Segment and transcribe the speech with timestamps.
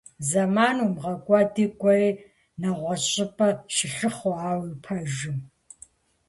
[0.29, 2.09] Зэман умыгъэкӀуэду, кӀуэи
[2.61, 5.37] нэгъуэщӀ щӀыпӀэ щылъыхъуэ а уи пэжым.